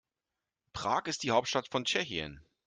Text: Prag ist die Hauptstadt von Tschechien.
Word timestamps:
Prag 0.73 1.05
ist 1.07 1.21
die 1.21 1.29
Hauptstadt 1.29 1.67
von 1.67 1.85
Tschechien. 1.85 2.43